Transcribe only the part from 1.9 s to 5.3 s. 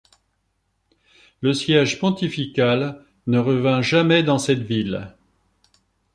pontifical ne revint jamais dans cette ville.